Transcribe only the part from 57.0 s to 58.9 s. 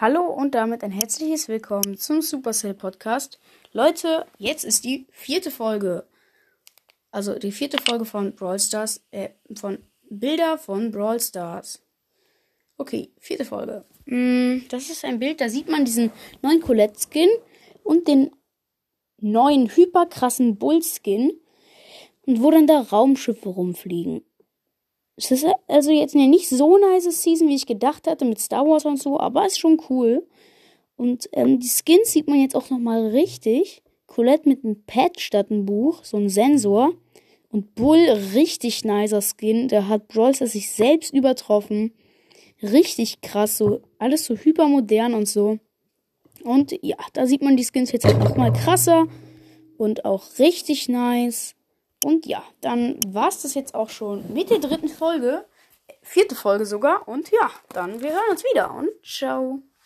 Und ja, dann wir hören uns wieder und